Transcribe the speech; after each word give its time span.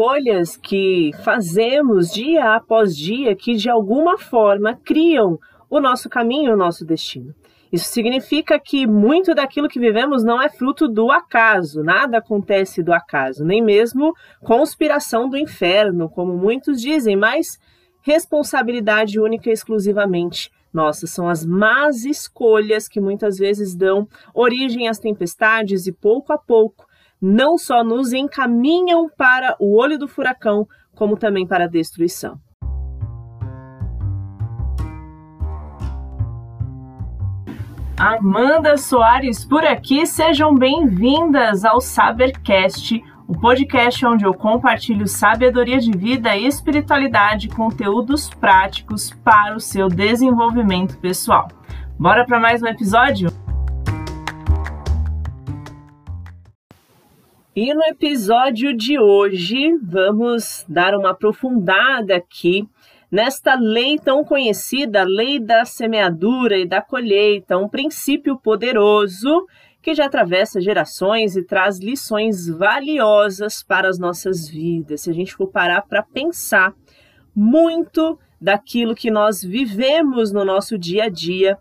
escolhas 0.00 0.56
que 0.56 1.10
fazemos 1.22 2.10
dia 2.10 2.54
após 2.54 2.96
dia 2.96 3.36
que 3.36 3.54
de 3.54 3.68
alguma 3.68 4.16
forma 4.16 4.74
criam 4.82 5.38
o 5.68 5.78
nosso 5.78 6.08
caminho, 6.08 6.54
o 6.54 6.56
nosso 6.56 6.86
destino. 6.86 7.34
Isso 7.70 7.84
significa 7.84 8.58
que 8.58 8.86
muito 8.86 9.34
daquilo 9.34 9.68
que 9.68 9.78
vivemos 9.78 10.24
não 10.24 10.40
é 10.40 10.48
fruto 10.48 10.88
do 10.88 11.12
acaso, 11.12 11.82
nada 11.82 12.16
acontece 12.16 12.82
do 12.82 12.94
acaso, 12.94 13.44
nem 13.44 13.62
mesmo 13.62 14.14
conspiração 14.42 15.28
do 15.28 15.36
inferno, 15.36 16.08
como 16.08 16.34
muitos 16.34 16.80
dizem, 16.80 17.14
mas 17.14 17.58
responsabilidade 18.00 19.20
única 19.20 19.50
e 19.50 19.52
exclusivamente 19.52 20.50
nossa. 20.72 21.06
São 21.06 21.28
as 21.28 21.44
más 21.44 22.06
escolhas 22.06 22.88
que 22.88 23.02
muitas 23.02 23.36
vezes 23.36 23.74
dão 23.74 24.08
origem 24.32 24.88
às 24.88 24.98
tempestades 24.98 25.86
e 25.86 25.92
pouco 25.92 26.32
a 26.32 26.38
pouco 26.38 26.88
não 27.20 27.58
só 27.58 27.84
nos 27.84 28.12
encaminham 28.12 29.08
para 29.08 29.54
o 29.60 29.76
olho 29.76 29.98
do 29.98 30.08
furacão, 30.08 30.66
como 30.94 31.16
também 31.16 31.46
para 31.46 31.64
a 31.64 31.68
destruição. 31.68 32.38
Amanda 37.98 38.78
Soares 38.78 39.44
por 39.44 39.62
aqui, 39.62 40.06
sejam 40.06 40.54
bem-vindas 40.54 41.66
ao 41.66 41.82
Sabercast, 41.82 43.04
o 43.28 43.38
podcast 43.38 44.06
onde 44.06 44.24
eu 44.24 44.32
compartilho 44.32 45.06
sabedoria 45.06 45.78
de 45.78 45.92
vida 45.92 46.34
e 46.34 46.46
espiritualidade, 46.46 47.48
conteúdos 47.48 48.30
práticos 48.30 49.10
para 49.22 49.54
o 49.54 49.60
seu 49.60 49.88
desenvolvimento 49.88 50.96
pessoal. 50.96 51.48
Bora 51.98 52.24
para 52.24 52.40
mais 52.40 52.62
um 52.62 52.66
episódio? 52.66 53.30
E 57.62 57.74
no 57.74 57.82
episódio 57.82 58.74
de 58.74 58.98
hoje, 58.98 59.76
vamos 59.82 60.64
dar 60.66 60.94
uma 60.94 61.10
aprofundada 61.10 62.16
aqui 62.16 62.66
nesta 63.12 63.54
lei 63.54 63.98
tão 63.98 64.24
conhecida, 64.24 65.02
a 65.02 65.04
lei 65.04 65.38
da 65.38 65.66
semeadura 65.66 66.56
e 66.56 66.66
da 66.66 66.80
colheita, 66.80 67.58
um 67.58 67.68
princípio 67.68 68.38
poderoso 68.38 69.46
que 69.82 69.94
já 69.94 70.06
atravessa 70.06 70.58
gerações 70.58 71.36
e 71.36 71.44
traz 71.44 71.78
lições 71.78 72.48
valiosas 72.48 73.62
para 73.62 73.90
as 73.90 73.98
nossas 73.98 74.48
vidas. 74.48 75.02
Se 75.02 75.10
a 75.10 75.12
gente 75.12 75.34
for 75.34 75.48
parar 75.48 75.82
para 75.82 76.02
pensar, 76.02 76.72
muito 77.36 78.18
daquilo 78.40 78.94
que 78.94 79.10
nós 79.10 79.44
vivemos 79.44 80.32
no 80.32 80.46
nosso 80.46 80.78
dia 80.78 81.04
a 81.04 81.08
dia 81.10 81.58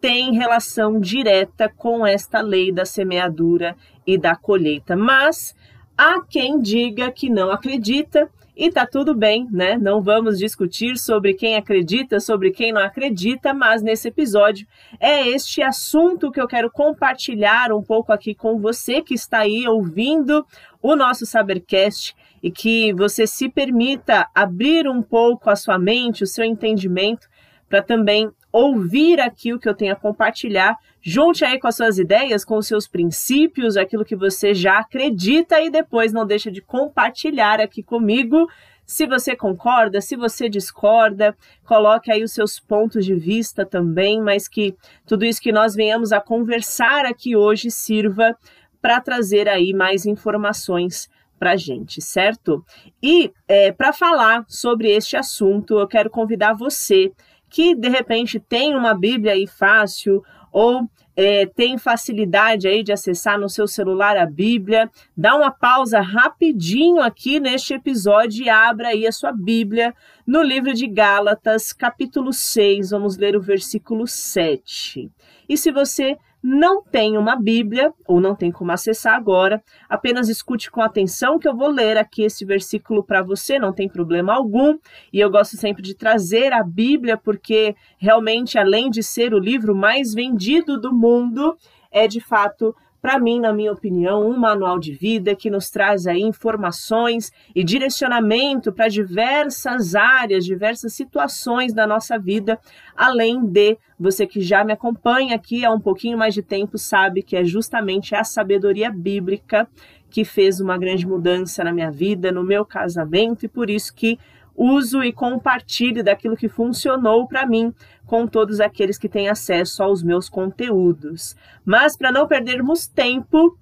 tem 0.00 0.34
relação 0.34 1.00
direta 1.00 1.68
com 1.68 2.06
esta 2.06 2.40
lei 2.40 2.70
da 2.70 2.84
semeadura 2.84 3.76
e 4.06 4.18
da 4.18 4.36
colheita. 4.36 4.96
Mas 4.96 5.54
há 5.96 6.20
quem 6.20 6.60
diga 6.60 7.10
que 7.10 7.28
não 7.30 7.50
acredita 7.50 8.30
e 8.56 8.70
tá 8.70 8.86
tudo 8.86 9.14
bem, 9.14 9.46
né? 9.50 9.76
Não 9.76 10.00
vamos 10.00 10.38
discutir 10.38 10.96
sobre 10.96 11.34
quem 11.34 11.56
acredita, 11.56 12.18
sobre 12.18 12.50
quem 12.50 12.72
não 12.72 12.80
acredita, 12.80 13.52
mas 13.52 13.82
nesse 13.82 14.08
episódio 14.08 14.66
é 14.98 15.28
este 15.28 15.62
assunto 15.62 16.32
que 16.32 16.40
eu 16.40 16.48
quero 16.48 16.70
compartilhar 16.70 17.70
um 17.70 17.82
pouco 17.82 18.12
aqui 18.12 18.34
com 18.34 18.58
você 18.58 19.02
que 19.02 19.12
está 19.12 19.40
aí 19.40 19.68
ouvindo 19.68 20.46
o 20.80 20.96
nosso 20.96 21.26
Sabercast 21.26 22.16
e 22.42 22.50
que 22.50 22.94
você 22.94 23.26
se 23.26 23.50
permita 23.50 24.26
abrir 24.34 24.88
um 24.88 25.02
pouco 25.02 25.50
a 25.50 25.56
sua 25.56 25.78
mente, 25.78 26.24
o 26.24 26.26
seu 26.26 26.44
entendimento, 26.44 27.28
para 27.68 27.82
também 27.82 28.30
ouvir 28.52 29.20
aqui 29.20 29.52
o 29.52 29.58
que 29.58 29.68
eu 29.68 29.74
tenho 29.74 29.92
a 29.92 29.96
compartilhar, 29.96 30.76
junte 31.02 31.44
aí 31.44 31.58
com 31.58 31.68
as 31.68 31.76
suas 31.76 31.98
ideias, 31.98 32.44
com 32.44 32.56
os 32.56 32.66
seus 32.66 32.88
princípios, 32.88 33.76
aquilo 33.76 34.04
que 34.04 34.16
você 34.16 34.54
já 34.54 34.78
acredita 34.78 35.60
e 35.60 35.70
depois 35.70 36.12
não 36.12 36.26
deixa 36.26 36.50
de 36.50 36.62
compartilhar 36.62 37.60
aqui 37.60 37.82
comigo. 37.82 38.48
Se 38.86 39.06
você 39.06 39.34
concorda, 39.34 40.00
se 40.00 40.16
você 40.16 40.48
discorda, 40.48 41.36
coloque 41.64 42.10
aí 42.10 42.22
os 42.22 42.32
seus 42.32 42.60
pontos 42.60 43.04
de 43.04 43.14
vista 43.14 43.66
também, 43.66 44.20
mas 44.20 44.46
que 44.46 44.76
tudo 45.04 45.24
isso 45.24 45.40
que 45.40 45.50
nós 45.50 45.74
venhamos 45.74 46.12
a 46.12 46.20
conversar 46.20 47.04
aqui 47.04 47.36
hoje 47.36 47.70
sirva 47.70 48.36
para 48.80 49.00
trazer 49.00 49.48
aí 49.48 49.72
mais 49.72 50.06
informações 50.06 51.08
para 51.38 51.56
gente, 51.56 52.00
certo? 52.00 52.64
E 53.02 53.32
é, 53.46 53.72
para 53.72 53.92
falar 53.92 54.44
sobre 54.48 54.90
este 54.90 55.16
assunto, 55.16 55.78
eu 55.78 55.86
quero 55.86 56.08
convidar 56.08 56.54
você 56.54 57.12
que 57.48 57.74
de 57.74 57.88
repente 57.88 58.38
tem 58.40 58.74
uma 58.74 58.94
Bíblia 58.94 59.32
aí 59.32 59.46
fácil 59.46 60.22
ou 60.52 60.88
é, 61.16 61.46
tem 61.46 61.78
facilidade 61.78 62.68
aí 62.68 62.82
de 62.82 62.92
acessar 62.92 63.38
no 63.38 63.48
seu 63.48 63.66
celular 63.66 64.16
a 64.18 64.26
Bíblia, 64.26 64.90
dá 65.16 65.34
uma 65.34 65.50
pausa 65.50 66.00
rapidinho 66.00 67.00
aqui 67.00 67.40
neste 67.40 67.72
episódio 67.72 68.44
e 68.44 68.50
abra 68.50 68.88
aí 68.88 69.06
a 69.06 69.12
sua 69.12 69.32
Bíblia 69.32 69.94
no 70.26 70.42
livro 70.42 70.74
de 70.74 70.86
Gálatas, 70.86 71.72
capítulo 71.72 72.32
6, 72.32 72.90
vamos 72.90 73.16
ler 73.16 73.34
o 73.34 73.40
versículo 73.40 74.06
7. 74.06 75.10
E 75.48 75.56
se 75.56 75.72
você 75.72 76.18
não 76.42 76.82
tem 76.82 77.18
uma 77.18 77.36
Bíblia 77.36 77.92
ou 78.06 78.20
não 78.20 78.34
tem 78.34 78.52
como 78.52 78.70
acessar 78.70 79.14
agora, 79.14 79.62
apenas 79.88 80.28
escute 80.28 80.70
com 80.70 80.80
atenção 80.80 81.38
que 81.38 81.48
eu 81.48 81.56
vou 81.56 81.68
ler 81.68 81.96
aqui 81.96 82.22
esse 82.22 82.44
versículo 82.44 83.02
para 83.02 83.22
você, 83.22 83.58
não 83.58 83.72
tem 83.72 83.88
problema 83.88 84.34
algum. 84.34 84.78
E 85.12 85.20
eu 85.20 85.30
gosto 85.30 85.56
sempre 85.56 85.82
de 85.82 85.94
trazer 85.94 86.52
a 86.52 86.62
Bíblia 86.62 87.16
porque 87.16 87.74
realmente 87.98 88.58
além 88.58 88.90
de 88.90 89.02
ser 89.02 89.34
o 89.34 89.38
livro 89.38 89.74
mais 89.74 90.14
vendido 90.14 90.80
do 90.80 90.92
mundo, 90.92 91.56
é 91.90 92.06
de 92.06 92.20
fato 92.20 92.74
para 93.06 93.20
mim, 93.20 93.38
na 93.38 93.52
minha 93.52 93.70
opinião, 93.70 94.28
um 94.28 94.36
manual 94.36 94.80
de 94.80 94.92
vida 94.92 95.32
que 95.36 95.48
nos 95.48 95.70
traz 95.70 96.08
aí 96.08 96.22
informações 96.22 97.30
e 97.54 97.62
direcionamento 97.62 98.72
para 98.72 98.88
diversas 98.88 99.94
áreas, 99.94 100.44
diversas 100.44 100.92
situações 100.94 101.72
da 101.72 101.86
nossa 101.86 102.18
vida, 102.18 102.58
além 102.96 103.46
de 103.46 103.78
você 103.96 104.26
que 104.26 104.40
já 104.40 104.64
me 104.64 104.72
acompanha 104.72 105.36
aqui 105.36 105.64
há 105.64 105.70
um 105.70 105.78
pouquinho 105.78 106.18
mais 106.18 106.34
de 106.34 106.42
tempo 106.42 106.76
sabe 106.76 107.22
que 107.22 107.36
é 107.36 107.44
justamente 107.44 108.12
a 108.12 108.24
sabedoria 108.24 108.90
bíblica 108.90 109.68
que 110.10 110.24
fez 110.24 110.58
uma 110.58 110.76
grande 110.76 111.06
mudança 111.06 111.62
na 111.62 111.72
minha 111.72 111.92
vida, 111.92 112.32
no 112.32 112.42
meu 112.42 112.64
casamento 112.64 113.44
e 113.44 113.48
por 113.48 113.70
isso 113.70 113.94
que 113.94 114.18
uso 114.56 115.04
e 115.04 115.12
compartilho 115.12 116.02
daquilo 116.02 116.36
que 116.36 116.48
funcionou 116.48 117.28
para 117.28 117.46
mim 117.46 117.72
com 118.06 118.26
todos 118.26 118.60
aqueles 118.60 118.96
que 118.96 119.08
têm 119.08 119.28
acesso 119.28 119.82
aos 119.82 120.02
meus 120.02 120.28
conteúdos. 120.28 121.36
Mas 121.64 121.96
para 121.96 122.12
não 122.12 122.26
perdermos 122.26 122.86
tempo, 122.86 123.58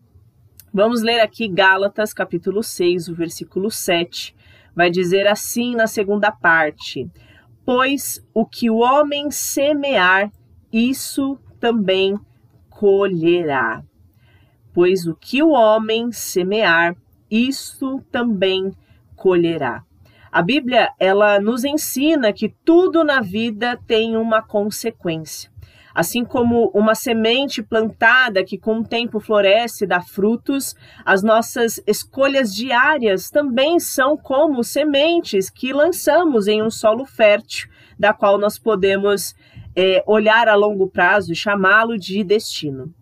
vamos 0.72 1.03
ler 1.03 1.21
aqui 1.21 1.49
Gálatas, 1.49 2.12
capítulo 2.12 2.62
6, 2.62 3.09
o 3.09 3.15
versículo 3.15 3.71
7. 3.71 4.37
Vai 4.77 4.91
dizer 4.91 5.27
assim 5.27 5.75
na 5.75 5.87
segunda 5.87 6.31
parte: 6.31 7.09
Pois 7.65 8.22
o 8.34 8.44
que 8.44 8.71
o 8.71 8.77
homem 8.77 9.31
semear, 9.31 10.31
isso 10.71 11.38
também 11.59 12.19
colherá. 12.69 13.82
Pois 14.75 15.06
o 15.06 15.15
que 15.15 15.43
o 15.43 15.50
homem 15.50 16.12
semear, 16.12 16.94
isso 17.31 18.03
também 18.11 18.72
colherá. 19.16 19.82
A 20.34 20.43
Bíblia, 20.43 20.91
ela 20.99 21.39
nos 21.39 21.62
ensina 21.62 22.33
que 22.33 22.53
tudo 22.65 23.05
na 23.05 23.21
vida 23.21 23.78
tem 23.87 24.17
uma 24.17 24.43
consequência. 24.43 25.49
Assim 25.95 26.25
como 26.25 26.72
uma 26.75 26.97
semente 26.97 27.62
plantada 27.62 28.43
que 28.43 28.59
com 28.59 28.81
o 28.81 28.84
tempo 28.84 29.21
floresce 29.21 29.84
e 29.84 29.87
dá 29.87 30.00
frutos, 30.00 30.75
as 31.05 31.23
nossas 31.23 31.81
escolhas 31.87 32.53
diárias 32.53 33.31
também 33.31 33.78
são 33.78 34.17
como 34.17 34.65
sementes 34.65 35.49
que 35.49 35.73
lançamos 35.73 36.49
em 36.49 36.61
um 36.61 36.69
solo 36.69 37.05
fértil, 37.05 37.71
da 37.97 38.12
qual 38.12 38.37
nós 38.37 38.59
podemos 38.59 39.37
é, 39.77 40.03
olhar 40.05 40.49
a 40.49 40.56
longo 40.56 40.91
prazo 40.91 41.31
e 41.31 41.37
chamá-lo 41.37 41.97
de 41.97 42.25
destino. 42.25 42.93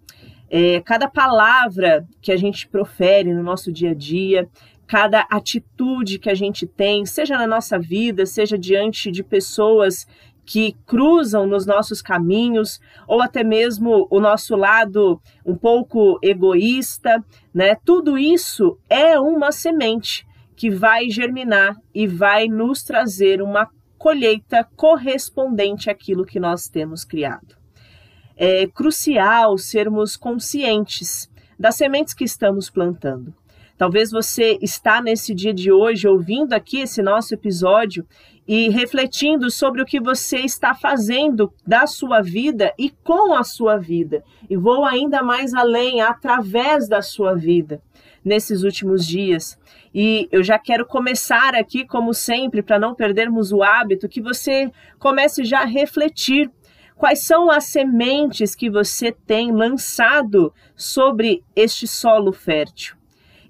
É, 0.51 0.83
cada 0.83 1.09
palavra 1.09 2.07
que 2.21 2.31
a 2.31 2.37
gente 2.37 2.69
profere 2.69 3.33
no 3.33 3.43
nosso 3.43 3.73
dia 3.73 3.93
a 3.93 3.95
dia, 3.95 4.47
cada 4.93 5.27
atitude 5.31 6.19
que 6.19 6.29
a 6.29 6.35
gente 6.35 6.67
tem, 6.67 7.07
seja 7.07 7.39
na 7.39 7.47
nossa 7.47 7.79
vida, 7.79 8.27
seja 8.27 8.59
diante 8.59 9.11
de 9.11 9.25
pessoas 9.25 10.07
que 10.45 10.77
cruzam 10.85 11.47
nos 11.47 11.65
nossos 11.65 12.03
caminhos, 12.03 12.79
ou 13.09 13.23
até 13.23 13.43
mesmo 13.43 14.07
o 14.11 14.21
nosso 14.21 14.55
lado 14.55 15.19
um 15.47 15.57
pouco 15.57 16.19
egoísta, 16.23 17.25
né? 17.55 17.75
Tudo 17.87 18.19
isso 18.19 18.79
é 18.87 19.19
uma 19.19 19.51
semente 19.51 20.27
que 20.55 20.69
vai 20.69 21.09
germinar 21.09 21.75
e 21.95 22.07
vai 22.07 22.47
nos 22.47 22.83
trazer 22.83 23.41
uma 23.41 23.67
colheita 23.97 24.63
correspondente 24.77 25.89
àquilo 25.89 26.27
que 26.27 26.39
nós 26.39 26.69
temos 26.69 27.03
criado. 27.03 27.57
É 28.37 28.67
crucial 28.67 29.57
sermos 29.57 30.19
conscientes 30.19 31.31
das 31.59 31.77
sementes 31.77 32.13
que 32.13 32.25
estamos 32.25 32.69
plantando. 32.69 33.35
Talvez 33.83 34.13
você 34.13 34.61
está 34.63 35.03
nesse 35.03 35.35
dia 35.35 35.53
de 35.53 35.73
hoje 35.73 36.07
ouvindo 36.07 36.53
aqui 36.53 36.83
esse 36.83 37.03
nosso 37.03 37.35
episódio 37.35 38.07
e 38.47 38.69
refletindo 38.69 39.51
sobre 39.51 39.83
o 39.83 39.85
que 39.85 39.99
você 39.99 40.39
está 40.39 40.73
fazendo 40.73 41.53
da 41.67 41.85
sua 41.85 42.21
vida 42.21 42.73
e 42.79 42.91
com 42.91 43.35
a 43.35 43.43
sua 43.43 43.77
vida. 43.77 44.23
E 44.49 44.57
vou 44.57 44.85
ainda 44.85 45.21
mais 45.21 45.53
além, 45.53 46.01
através 46.01 46.89
da 46.89 47.03
sua 47.03 47.35
vida 47.35 47.83
nesses 48.25 48.63
últimos 48.63 49.05
dias. 49.05 49.59
E 49.93 50.29
eu 50.31 50.45
já 50.45 50.61
quero 50.61 50.87
começar 50.87 51.57
aqui, 51.57 51.85
como 51.85 52.15
sempre, 52.15 52.63
para 52.63 52.79
não 52.79 52.95
perdermos 52.95 53.51
o 53.51 53.65
hábito, 53.65 54.09
que 54.09 54.23
você 54.23 54.71
comece 54.97 55.43
já 55.43 55.63
a 55.63 55.67
refletir 55.67 56.49
quais 56.95 57.25
são 57.27 57.51
as 57.51 57.65
sementes 57.65 58.55
que 58.55 58.71
você 58.71 59.11
tem 59.11 59.51
lançado 59.51 60.55
sobre 60.77 61.43
este 61.57 61.89
solo 61.89 62.31
fértil. 62.33 63.02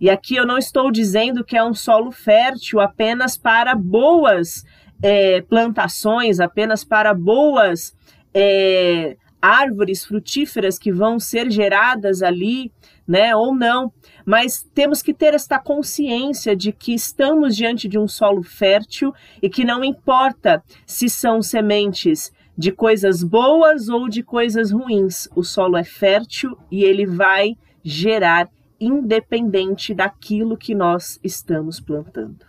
E 0.03 0.11
aqui 0.11 0.35
eu 0.35 0.45
não 0.45 0.59
estou 0.59 0.91
dizendo 0.91 1.45
que 1.45 1.57
é 1.57 1.63
um 1.63 1.73
solo 1.73 2.11
fértil 2.11 2.81
apenas 2.81 3.37
para 3.37 3.73
boas 3.77 4.65
é, 5.01 5.43
plantações, 5.43 6.41
apenas 6.41 6.83
para 6.83 7.15
boas 7.15 7.97
é, 8.35 9.17
árvores 9.41 10.05
frutíferas 10.05 10.77
que 10.77 10.91
vão 10.91 11.21
ser 11.21 11.53
geradas 11.53 12.21
ali, 12.21 12.73
né, 13.07 13.37
ou 13.37 13.55
não. 13.55 13.93
Mas 14.27 14.69
temos 14.75 15.03
que 15.03 15.15
ter 15.15 15.35
esta 15.35 15.57
consciência 15.61 16.57
de 16.57 16.73
que 16.73 16.93
estamos 16.93 17.55
diante 17.55 17.87
de 17.87 17.97
um 17.97 18.09
solo 18.09 18.43
fértil 18.43 19.15
e 19.41 19.49
que 19.49 19.65
não 19.65 19.85
importa 19.85 20.65
se 20.85 21.09
são 21.09 21.41
sementes 21.41 22.33
de 22.59 22.73
coisas 22.73 23.23
boas 23.23 23.89
ou 23.89 24.09
de 24.09 24.25
coisas 24.25 24.73
ruins, 24.73 25.29
o 25.37 25.45
solo 25.45 25.77
é 25.77 25.85
fértil 25.85 26.59
e 26.73 26.83
ele 26.83 27.07
vai 27.07 27.57
gerar 27.85 28.49
independente 28.85 29.95
daquilo 29.95 30.57
que 30.57 30.75
nós 30.75 31.21
estamos 31.23 31.81
plantando. 31.81 32.47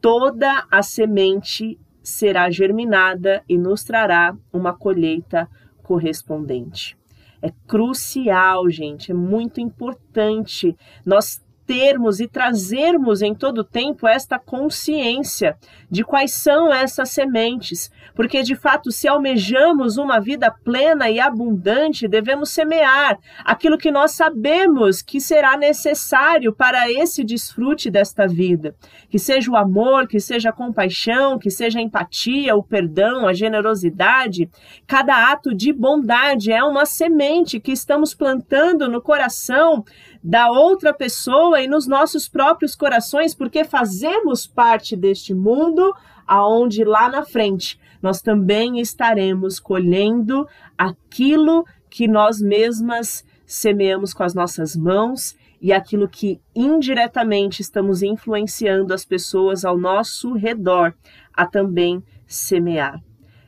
Toda 0.00 0.66
a 0.70 0.82
semente 0.82 1.78
será 2.02 2.50
germinada 2.50 3.44
e 3.48 3.56
nos 3.56 3.84
trará 3.84 4.36
uma 4.52 4.72
colheita 4.72 5.48
correspondente. 5.82 6.96
É 7.40 7.52
crucial, 7.68 8.68
gente, 8.68 9.12
é 9.12 9.14
muito 9.14 9.60
importante 9.60 10.76
nós 11.06 11.40
termos 11.68 12.18
e 12.18 12.26
trazermos 12.26 13.20
em 13.20 13.34
todo 13.34 13.62
tempo 13.62 14.08
esta 14.08 14.38
consciência 14.38 15.54
de 15.90 16.02
quais 16.02 16.32
são 16.32 16.72
essas 16.72 17.10
sementes, 17.10 17.90
porque 18.14 18.42
de 18.42 18.56
fato, 18.56 18.90
se 18.90 19.06
almejamos 19.06 19.98
uma 19.98 20.18
vida 20.18 20.50
plena 20.50 21.10
e 21.10 21.20
abundante, 21.20 22.08
devemos 22.08 22.48
semear 22.48 23.18
aquilo 23.44 23.76
que 23.76 23.90
nós 23.90 24.12
sabemos 24.12 25.02
que 25.02 25.20
será 25.20 25.58
necessário 25.58 26.54
para 26.54 26.90
esse 26.90 27.22
desfrute 27.22 27.90
desta 27.90 28.26
vida, 28.26 28.74
que 29.10 29.18
seja 29.18 29.50
o 29.50 29.56
amor, 29.56 30.08
que 30.08 30.18
seja 30.18 30.48
a 30.48 30.52
compaixão, 30.52 31.38
que 31.38 31.50
seja 31.50 31.80
a 31.80 31.82
empatia, 31.82 32.56
o 32.56 32.62
perdão, 32.62 33.28
a 33.28 33.34
generosidade. 33.34 34.48
Cada 34.86 35.30
ato 35.30 35.54
de 35.54 35.70
bondade 35.70 36.50
é 36.50 36.64
uma 36.64 36.86
semente 36.86 37.60
que 37.60 37.72
estamos 37.72 38.14
plantando 38.14 38.88
no 38.88 39.02
coração 39.02 39.84
da 40.22 40.50
outra 40.50 40.92
pessoa 40.92 41.60
e 41.60 41.68
nos 41.68 41.86
nossos 41.86 42.28
próprios 42.28 42.74
corações, 42.74 43.34
porque 43.34 43.64
fazemos 43.64 44.46
parte 44.46 44.96
deste 44.96 45.34
mundo 45.34 45.94
aonde 46.26 46.84
lá 46.84 47.08
na 47.08 47.24
frente 47.24 47.78
nós 48.02 48.20
também 48.20 48.78
estaremos 48.78 49.58
colhendo 49.58 50.46
aquilo 50.76 51.64
que 51.90 52.06
nós 52.06 52.40
mesmas 52.40 53.24
semeamos 53.46 54.12
com 54.12 54.22
as 54.22 54.34
nossas 54.34 54.76
mãos 54.76 55.34
e 55.60 55.72
aquilo 55.72 56.08
que 56.08 56.40
indiretamente 56.54 57.62
estamos 57.62 58.02
influenciando 58.02 58.94
as 58.94 59.04
pessoas 59.04 59.64
ao 59.64 59.76
nosso 59.76 60.34
redor 60.34 60.94
a 61.32 61.46
também 61.46 62.02
semear. 62.26 63.02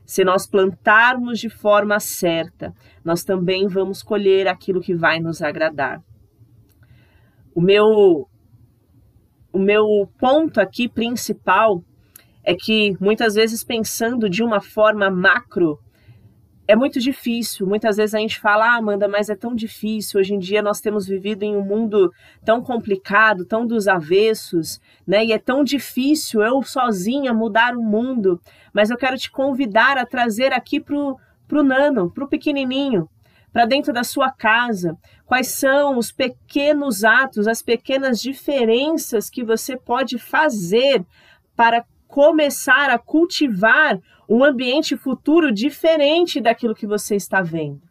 Se 0.05 0.25
nós 0.25 0.45
plantarmos 0.45 1.39
de 1.39 1.49
forma 1.49 2.01
certa, 2.01 2.75
nós 3.05 3.23
também 3.23 3.69
vamos 3.69 4.03
colher 4.03 4.49
aquilo 4.49 4.81
que 4.81 4.95
vai 4.95 5.21
nos 5.21 5.41
agradar. 5.41 6.03
O 7.55 7.61
meu 7.61 8.27
o 9.53 9.59
meu 9.59 10.09
ponto 10.19 10.61
aqui 10.61 10.89
principal 10.89 11.83
é 12.45 12.55
que 12.55 12.97
muitas 13.01 13.35
vezes 13.35 13.65
pensando 13.65 14.31
de 14.31 14.43
uma 14.43 14.61
forma 14.61 15.11
macro 15.11 15.79
é 16.71 16.77
muito 16.77 17.01
difícil. 17.01 17.67
Muitas 17.67 17.97
vezes 17.97 18.15
a 18.15 18.19
gente 18.19 18.39
fala, 18.39 18.65
ah, 18.65 18.77
Amanda, 18.77 19.09
mas 19.09 19.29
é 19.29 19.35
tão 19.35 19.57
difícil. 19.57 20.21
Hoje 20.21 20.35
em 20.35 20.39
dia 20.39 20.63
nós 20.63 20.81
temos 20.81 21.05
vivido 21.05 21.43
em 21.43 21.57
um 21.57 21.65
mundo 21.65 22.13
tão 22.45 22.63
complicado, 22.63 23.45
tão 23.45 23.67
dos 23.67 23.89
avessos, 23.89 24.81
né? 25.05 25.25
E 25.25 25.33
é 25.33 25.39
tão 25.39 25.65
difícil 25.65 26.43
eu 26.43 26.63
sozinha 26.63 27.35
mudar 27.35 27.77
o 27.77 27.83
mundo. 27.83 28.41
Mas 28.73 28.89
eu 28.89 28.97
quero 28.97 29.19
te 29.19 29.33
convidar 29.33 29.99
a 29.99 30.07
trazer 30.07 30.53
aqui 30.53 30.79
pro, 30.79 31.19
pro 31.49 31.65
nano, 31.65 32.09
pro 32.09 32.29
pequenininho, 32.29 33.09
para 33.53 33.65
dentro 33.65 33.93
da 33.93 34.05
sua 34.05 34.31
casa. 34.31 34.97
Quais 35.27 35.49
são 35.49 35.99
os 35.99 36.11
pequenos 36.11 37.05
atos, 37.05 37.47
as 37.47 37.63
pequenas 37.63 38.21
diferenças 38.21 39.31
que 39.31 39.45
você 39.45 39.77
pode 39.77 40.19
fazer 40.19 41.05
para 41.57 41.85
começar 42.07 42.91
a 42.91 42.99
cultivar 42.99 44.01
um 44.29 44.45
ambiente 44.45 44.97
futuro 44.97 45.53
diferente 45.53 46.41
daquilo 46.41 46.75
que 46.75 46.87
você 46.87 47.17
está 47.17 47.43
vendo, 47.43 47.83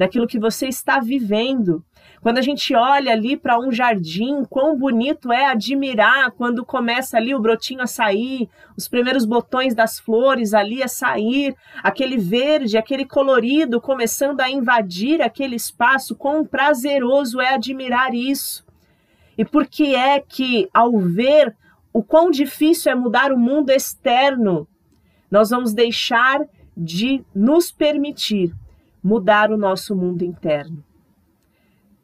daquilo 0.00 0.26
que 0.26 0.38
você 0.38 0.66
está 0.66 0.98
vivendo. 0.98 1.84
Quando 2.22 2.38
a 2.38 2.40
gente 2.40 2.74
olha 2.74 3.12
ali 3.12 3.36
para 3.36 3.60
um 3.60 3.70
jardim, 3.70 4.46
quão 4.48 4.74
bonito 4.74 5.30
é 5.30 5.44
admirar 5.44 6.30
quando 6.30 6.64
começa 6.64 7.18
ali 7.18 7.34
o 7.34 7.38
brotinho 7.38 7.82
a 7.82 7.86
sair, 7.86 8.48
os 8.78 8.88
primeiros 8.88 9.26
botões 9.26 9.74
das 9.74 10.00
flores 10.00 10.54
ali 10.54 10.82
a 10.82 10.88
sair, 10.88 11.54
aquele 11.82 12.16
verde, 12.16 12.78
aquele 12.78 13.04
colorido 13.04 13.78
começando 13.78 14.40
a 14.40 14.50
invadir 14.50 15.20
aquele 15.20 15.56
espaço, 15.56 16.16
quão 16.16 16.46
prazeroso 16.46 17.38
é 17.38 17.52
admirar 17.52 18.14
isso. 18.14 18.64
E 19.36 19.44
por 19.44 19.66
que 19.66 19.94
é 19.94 20.18
que, 20.18 20.66
ao 20.72 20.98
ver 20.98 21.54
o 21.92 22.02
quão 22.02 22.30
difícil 22.30 22.90
é 22.90 22.94
mudar 22.94 23.32
o 23.32 23.38
mundo 23.38 23.68
externo, 23.68 24.66
nós 25.30 25.50
vamos 25.50 25.74
deixar 25.74 26.40
de 26.74 27.22
nos 27.34 27.70
permitir 27.70 28.54
mudar 29.02 29.50
o 29.50 29.56
nosso 29.56 29.94
mundo 29.94 30.22
interno? 30.22 30.84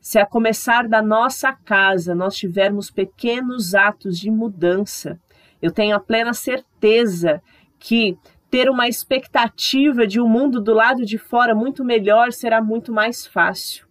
Se 0.01 0.21
a 0.21 0.25
começar 0.25 0.87
da 0.87 1.03
nossa 1.03 1.53
casa 1.53 2.15
nós 2.15 2.37
tivermos 2.37 2.93
pequenos 2.93 3.75
atos 3.75 4.19
de 4.19 4.31
mudança, 4.31 5.19
eu 5.61 5.73
tenho 5.73 5.97
a 5.97 6.01
plena 6.01 6.33
certeza 6.33 7.43
que 7.79 8.17
ter 8.49 8.71
uma 8.71 8.87
expectativa 8.87 10.07
de 10.07 10.21
um 10.21 10.29
mundo 10.29 10.61
do 10.61 10.73
lado 10.73 11.05
de 11.05 11.19
fora 11.19 11.55
muito 11.57 11.85
melhor 11.85 12.33
será 12.33 12.63
muito 12.63 12.93
mais 12.93 13.27
fácil. 13.27 13.87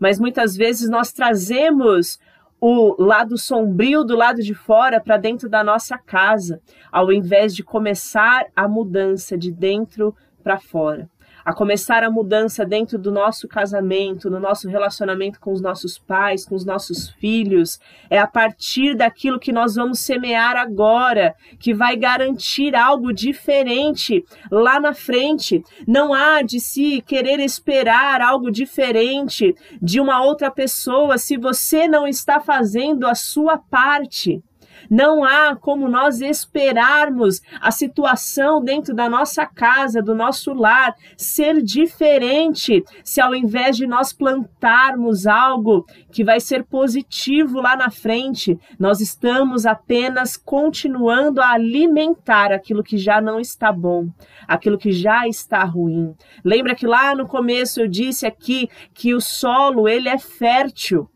Mas 0.00 0.18
muitas 0.18 0.56
vezes 0.56 0.90
nós 0.90 1.12
trazemos 1.12 2.18
o 2.60 3.00
lado 3.00 3.38
sombrio 3.38 4.02
do 4.02 4.16
lado 4.16 4.42
de 4.42 4.54
fora 4.54 5.00
para 5.00 5.16
dentro 5.16 5.48
da 5.48 5.62
nossa 5.62 5.96
casa, 5.96 6.60
ao 6.90 7.12
invés 7.12 7.54
de 7.54 7.62
começar 7.62 8.46
a 8.56 8.66
mudança 8.66 9.38
de 9.38 9.52
dentro 9.52 10.12
para 10.42 10.58
fora 10.58 11.08
a 11.44 11.52
começar 11.52 12.02
a 12.02 12.10
mudança 12.10 12.64
dentro 12.64 12.98
do 12.98 13.10
nosso 13.10 13.48
casamento, 13.48 14.30
no 14.30 14.38
nosso 14.38 14.68
relacionamento 14.68 15.40
com 15.40 15.52
os 15.52 15.60
nossos 15.60 15.98
pais, 15.98 16.44
com 16.44 16.54
os 16.54 16.64
nossos 16.64 17.10
filhos. 17.10 17.78
É 18.08 18.18
a 18.18 18.26
partir 18.26 18.94
daquilo 18.94 19.40
que 19.40 19.52
nós 19.52 19.74
vamos 19.74 20.00
semear 20.00 20.56
agora 20.56 21.34
que 21.58 21.74
vai 21.74 21.96
garantir 21.96 22.74
algo 22.74 23.12
diferente 23.12 24.24
lá 24.50 24.78
na 24.80 24.94
frente. 24.94 25.62
Não 25.86 26.12
há 26.14 26.42
de 26.42 26.60
se 26.60 27.00
querer 27.02 27.40
esperar 27.40 28.20
algo 28.20 28.50
diferente 28.50 29.54
de 29.80 30.00
uma 30.00 30.22
outra 30.22 30.50
pessoa 30.50 31.18
se 31.18 31.36
você 31.36 31.88
não 31.88 32.06
está 32.06 32.40
fazendo 32.40 33.06
a 33.06 33.14
sua 33.14 33.58
parte. 33.58 34.42
Não 34.90 35.24
há 35.24 35.56
como 35.56 35.88
nós 35.88 36.20
esperarmos 36.20 37.40
a 37.60 37.70
situação 37.70 38.62
dentro 38.62 38.94
da 38.94 39.08
nossa 39.08 39.46
casa, 39.46 40.02
do 40.02 40.14
nosso 40.14 40.52
lar, 40.52 40.94
ser 41.16 41.62
diferente 41.62 42.84
se 43.04 43.20
ao 43.20 43.34
invés 43.34 43.76
de 43.76 43.86
nós 43.86 44.12
plantarmos 44.12 45.26
algo 45.26 45.84
que 46.10 46.24
vai 46.24 46.40
ser 46.40 46.64
positivo 46.64 47.60
lá 47.60 47.76
na 47.76 47.90
frente, 47.90 48.58
nós 48.78 49.00
estamos 49.00 49.66
apenas 49.66 50.36
continuando 50.36 51.40
a 51.40 51.52
alimentar 51.52 52.52
aquilo 52.52 52.82
que 52.82 52.98
já 52.98 53.20
não 53.20 53.40
está 53.40 53.72
bom, 53.72 54.08
aquilo 54.46 54.78
que 54.78 54.92
já 54.92 55.26
está 55.26 55.62
ruim. 55.64 56.14
Lembra 56.44 56.74
que 56.74 56.86
lá 56.86 57.14
no 57.14 57.26
começo 57.26 57.80
eu 57.80 57.88
disse 57.88 58.26
aqui 58.26 58.68
que 58.94 59.14
o 59.14 59.20
solo 59.20 59.88
ele 59.88 60.08
é 60.08 60.18
fértil 60.18 61.08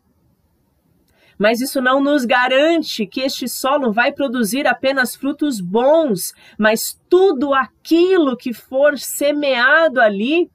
mas 1.37 1.61
isso 1.61 1.81
não 1.81 2.01
nos 2.01 2.25
garante 2.25 3.05
que 3.05 3.21
este 3.21 3.47
solo 3.47 3.91
vai 3.91 4.11
produzir 4.11 4.65
apenas 4.65 5.15
frutos 5.15 5.61
bons, 5.61 6.33
mas 6.57 6.99
tudo 7.07 7.53
aquilo 7.53 8.35
que 8.35 8.53
for 8.53 8.97
semeado 8.97 10.01
ali 10.01 10.49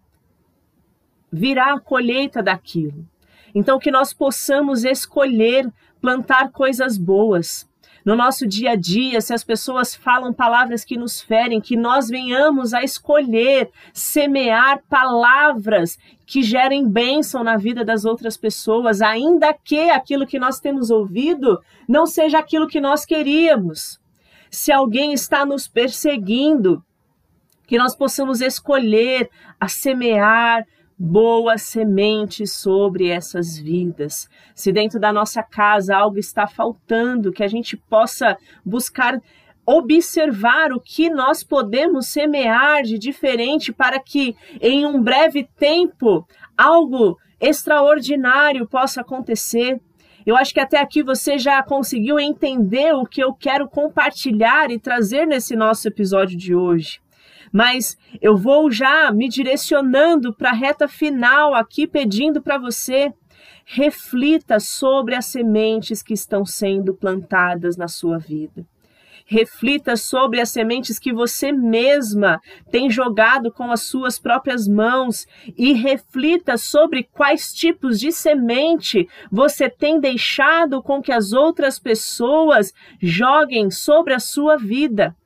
virá 1.33 1.75
a 1.75 1.81
colheita 1.81 2.43
daquilo. 2.43 3.07
Então, 3.55 3.79
que 3.79 3.91
nós 3.91 4.13
possamos 4.13 4.85
escolher 4.85 5.71
plantar 6.01 6.51
coisas 6.51 6.99
boas, 6.99 7.69
no 8.05 8.17
nosso 8.17 8.47
dia 8.47 8.73
a 8.73 8.77
dia, 8.77 9.21
se 9.21 9.33
as 9.33 9.45
pessoas 9.45 9.95
falam 9.95 10.33
palavras 10.33 10.85
que 10.85 10.97
nos 10.97 11.21
ferem, 11.21 11.61
que 11.61 11.77
nós 11.77 12.09
venhamos 12.09 12.75
a 12.75 12.83
escolher 12.83 13.71
semear 13.93 14.83
palavras 14.89 15.99
que 16.27 16.43
gerem 16.43 16.89
bênção 16.89 17.45
na 17.45 17.57
vida 17.57 17.85
das 17.85 18.05
outras 18.05 18.37
pessoas, 18.37 19.01
ainda 19.01 19.55
que 19.55 19.91
aquilo 19.91 20.27
que 20.27 20.39
nós 20.39 20.59
temos 20.59 20.91
ouvido 20.91 21.61
não 21.89 22.07
seja 22.07 22.39
aquilo 22.39 22.67
que 22.67 22.81
nós 22.81 23.05
queríamos. 23.05 24.01
Se 24.51 24.73
alguém 24.73 25.13
está 25.13 25.47
nos 25.47 25.69
perseguindo, 25.69 26.83
que 27.67 27.79
nós 27.79 27.95
possamos 27.95 28.41
escolher 28.41 29.31
a 29.59 29.69
semear 29.69 30.67
boa 31.05 31.59
semente 31.59 32.47
sobre 32.47 33.09
essas 33.09 33.59
vidas. 33.59 34.29
Se 34.55 34.71
dentro 34.71 35.01
da 35.01 35.13
nossa 35.13 35.43
casa 35.43 35.97
algo 35.97 36.17
está 36.17 36.47
faltando, 36.47 37.33
que 37.33 37.43
a 37.43 37.49
gente 37.49 37.77
possa 37.77 38.39
buscar 38.65 39.21
observar 39.67 40.73
o 40.73 40.81
que 40.81 41.11
nós 41.11 41.43
podemos 41.43 42.07
semear 42.07 42.85
de 42.85 42.99
diferente 42.99 43.73
para 43.73 43.99
que 43.99 44.37
em 44.61 44.87
um 44.87 45.03
breve 45.03 45.49
tempo 45.59 46.25
algo 46.57 47.19
extraordinário 47.41 48.69
possa 48.69 49.01
acontecer. 49.01 49.81
Eu 50.25 50.37
acho 50.37 50.55
que 50.55 50.61
até 50.61 50.79
aqui 50.79 51.03
você 51.03 51.37
já 51.37 51.61
conseguiu 51.65 52.21
entender 52.21 52.95
o 52.95 53.05
que 53.05 53.23
eu 53.23 53.35
quero 53.35 53.69
compartilhar 53.69 54.71
e 54.71 54.79
trazer 54.79 55.27
nesse 55.27 55.57
nosso 55.57 55.89
episódio 55.89 56.39
de 56.39 56.55
hoje 56.55 57.03
mas 57.53 57.97
eu 58.21 58.37
vou 58.37 58.71
já 58.71 59.13
me 59.13 59.29
direcionando 59.29 60.35
para 60.35 60.51
a 60.51 60.55
reta 60.55 60.89
final 60.89 61.55
aqui, 61.55 61.87
pedindo 61.87 62.41
para 62.41 62.59
você 62.59 63.13
reflita 63.65 64.59
sobre 64.61 65.15
as 65.15 65.27
sementes 65.27 66.03
que 66.03 66.15
estão 66.15 66.45
sendo 66.45 66.95
plantadas 66.95 67.77
na 67.77 67.89
sua 67.89 68.19
vida. 68.19 68.67
Reflita 69.25 69.97
sobre 69.97 70.41
as 70.41 70.51
sementes 70.51 70.99
que 70.99 71.13
você 71.13 71.53
mesma 71.53 72.41
tem 72.71 72.91
jogado 72.91 73.53
com 73.53 73.71
as 73.71 73.83
suas 73.83 74.19
próprias 74.19 74.67
mãos 74.67 75.27
e 75.57 75.73
reflita 75.73 76.57
sobre 76.59 77.05
quais 77.05 77.53
tipos 77.53 78.01
de 78.01 78.11
semente 78.11 79.09
você 79.31 79.71
tem 79.71 80.01
deixado 80.01 80.83
com 80.83 81.01
que 81.01 81.13
as 81.13 81.33
outras 81.33 81.79
pessoas 81.79 82.75
joguem 83.01 83.71
sobre 83.71 84.13
a 84.13 84.19
sua 84.19 84.57
vida. 84.57 85.17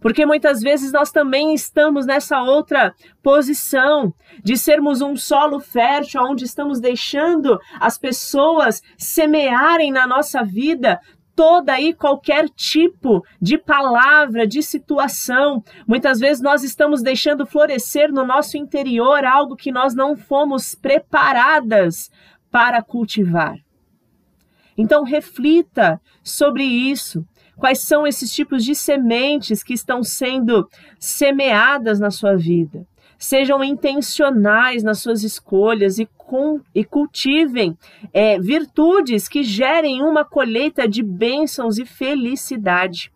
Porque 0.00 0.24
muitas 0.24 0.60
vezes 0.60 0.92
nós 0.92 1.10
também 1.10 1.54
estamos 1.54 2.06
nessa 2.06 2.42
outra 2.42 2.94
posição 3.22 4.12
de 4.42 4.56
sermos 4.56 5.00
um 5.00 5.16
solo 5.16 5.60
fértil, 5.60 6.22
onde 6.22 6.44
estamos 6.44 6.80
deixando 6.80 7.58
as 7.80 7.98
pessoas 7.98 8.82
semearem 8.96 9.90
na 9.90 10.06
nossa 10.06 10.44
vida 10.44 11.00
toda 11.38 11.80
e 11.80 11.94
qualquer 11.94 12.48
tipo 12.48 13.24
de 13.40 13.56
palavra, 13.56 14.44
de 14.44 14.60
situação. 14.60 15.62
Muitas 15.86 16.18
vezes 16.18 16.42
nós 16.42 16.64
estamos 16.64 17.00
deixando 17.00 17.46
florescer 17.46 18.12
no 18.12 18.26
nosso 18.26 18.56
interior 18.56 19.24
algo 19.24 19.54
que 19.54 19.70
nós 19.70 19.94
não 19.94 20.16
fomos 20.16 20.74
preparadas 20.74 22.10
para 22.50 22.82
cultivar. 22.82 23.54
Então 24.78 25.02
reflita 25.02 26.00
sobre 26.22 26.62
isso. 26.62 27.26
Quais 27.56 27.80
são 27.80 28.06
esses 28.06 28.32
tipos 28.32 28.64
de 28.64 28.76
sementes 28.76 29.64
que 29.64 29.74
estão 29.74 30.04
sendo 30.04 30.68
semeadas 31.00 31.98
na 31.98 32.12
sua 32.12 32.36
vida? 32.36 32.86
Sejam 33.18 33.64
intencionais 33.64 34.84
nas 34.84 35.00
suas 35.00 35.24
escolhas 35.24 35.98
e, 35.98 36.06
com, 36.16 36.60
e 36.72 36.84
cultivem 36.84 37.76
é, 38.12 38.38
virtudes 38.38 39.28
que 39.28 39.42
gerem 39.42 40.04
uma 40.04 40.24
colheita 40.24 40.86
de 40.86 41.02
bênçãos 41.02 41.78
e 41.78 41.84
felicidade. 41.84 43.10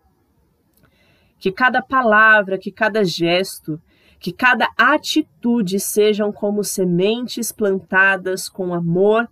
Que 1.39 1.53
cada 1.53 1.81
palavra, 1.81 2.57
que 2.57 2.69
cada 2.69 3.05
gesto, 3.05 3.79
que 4.19 4.33
cada 4.33 4.67
atitude 4.77 5.79
sejam 5.79 6.33
como 6.33 6.65
sementes 6.65 7.53
plantadas 7.53 8.49
com 8.49 8.73
amor, 8.73 9.29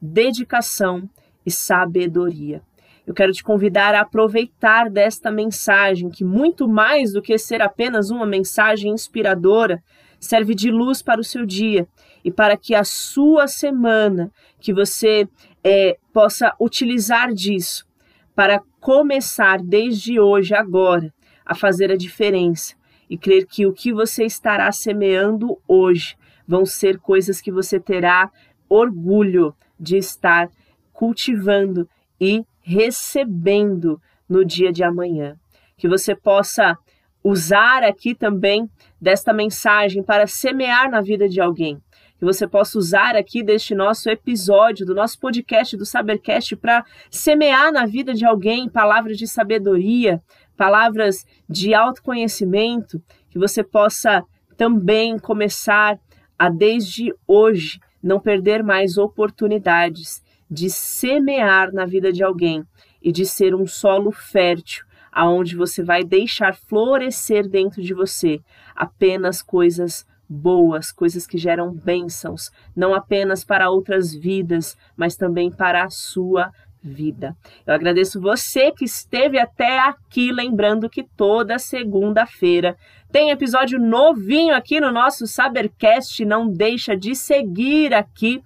dedicação 0.00 1.06
e 1.44 1.50
sabedoria. 1.50 2.62
Eu 3.06 3.12
quero 3.12 3.32
te 3.32 3.42
convidar 3.42 3.94
a 3.94 4.00
aproveitar 4.00 4.88
desta 4.88 5.30
mensagem, 5.30 6.08
que 6.08 6.24
muito 6.24 6.66
mais 6.66 7.12
do 7.12 7.20
que 7.20 7.36
ser 7.36 7.60
apenas 7.60 8.10
uma 8.10 8.24
mensagem 8.24 8.92
inspiradora, 8.92 9.82
serve 10.18 10.54
de 10.54 10.70
luz 10.70 11.02
para 11.02 11.20
o 11.20 11.24
seu 11.24 11.44
dia 11.44 11.86
e 12.24 12.30
para 12.30 12.56
que 12.56 12.74
a 12.74 12.82
sua 12.82 13.46
semana, 13.46 14.32
que 14.58 14.72
você 14.72 15.28
é, 15.62 15.98
possa 16.12 16.54
utilizar 16.58 17.32
disso 17.32 17.86
para 18.34 18.60
começar 18.80 19.62
desde 19.62 20.18
hoje, 20.18 20.54
agora, 20.54 21.12
a 21.44 21.54
fazer 21.54 21.92
a 21.92 21.96
diferença 21.96 22.74
e 23.08 23.18
crer 23.18 23.46
que 23.46 23.66
o 23.66 23.72
que 23.72 23.92
você 23.92 24.24
estará 24.24 24.72
semeando 24.72 25.58
hoje 25.68 26.16
vão 26.48 26.64
ser 26.64 26.98
coisas 26.98 27.40
que 27.40 27.52
você 27.52 27.78
terá 27.78 28.30
orgulho 28.68 29.54
de 29.78 29.98
estar 29.98 30.48
cultivando 30.94 31.86
e 32.18 32.42
recebendo 32.62 34.00
no 34.26 34.42
dia 34.42 34.72
de 34.72 34.82
amanhã. 34.82 35.36
Que 35.76 35.86
você 35.86 36.14
possa 36.14 36.78
usar 37.22 37.82
aqui 37.82 38.14
também 38.14 38.70
desta 39.00 39.32
mensagem 39.32 40.02
para 40.02 40.26
semear 40.26 40.90
na 40.90 41.02
vida 41.02 41.28
de 41.28 41.40
alguém. 41.40 41.78
Que 42.18 42.24
você 42.24 42.46
possa 42.46 42.78
usar 42.78 43.16
aqui 43.16 43.42
deste 43.42 43.74
nosso 43.74 44.08
episódio, 44.08 44.86
do 44.86 44.94
nosso 44.94 45.18
podcast 45.18 45.76
do 45.76 45.84
Sabercast, 45.84 46.56
para 46.56 46.84
semear 47.10 47.72
na 47.72 47.84
vida 47.84 48.14
de 48.14 48.24
alguém 48.24 48.68
palavras 48.68 49.18
de 49.18 49.26
sabedoria, 49.26 50.22
palavras 50.56 51.26
de 51.48 51.74
autoconhecimento, 51.74 53.02
que 53.28 53.38
você 53.38 53.64
possa 53.64 54.22
também 54.56 55.18
começar 55.18 55.98
a, 56.38 56.48
desde 56.48 57.12
hoje, 57.26 57.80
não 58.02 58.20
perder 58.20 58.62
mais 58.62 58.96
oportunidades 58.96 60.22
de 60.50 60.70
semear 60.70 61.72
na 61.72 61.84
vida 61.84 62.12
de 62.12 62.22
alguém 62.22 62.64
e 63.02 63.12
de 63.12 63.26
ser 63.26 63.54
um 63.54 63.66
solo 63.66 64.10
fértil, 64.10 64.84
aonde 65.12 65.56
você 65.56 65.82
vai 65.82 66.02
deixar 66.02 66.54
florescer 66.54 67.48
dentro 67.48 67.82
de 67.82 67.94
você 67.94 68.40
apenas 68.74 69.42
coisas 69.42 70.06
boas, 70.28 70.90
coisas 70.90 71.26
que 71.26 71.38
geram 71.38 71.72
bênçãos, 71.72 72.50
não 72.74 72.94
apenas 72.94 73.44
para 73.44 73.70
outras 73.70 74.14
vidas, 74.14 74.76
mas 74.96 75.16
também 75.16 75.50
para 75.50 75.84
a 75.84 75.90
sua 75.90 76.50
vida. 76.82 77.34
Eu 77.66 77.74
agradeço 77.74 78.20
você 78.20 78.70
que 78.70 78.84
esteve 78.84 79.38
até 79.38 79.78
aqui, 79.78 80.30
lembrando 80.30 80.90
que 80.90 81.02
toda 81.16 81.58
segunda-feira 81.58 82.76
tem 83.10 83.30
episódio 83.30 83.78
novinho 83.78 84.54
aqui 84.54 84.80
no 84.80 84.90
nosso 84.90 85.26
Sabercast, 85.26 86.24
não 86.24 86.50
deixa 86.50 86.96
de 86.96 87.14
seguir 87.14 87.94
aqui 87.94 88.42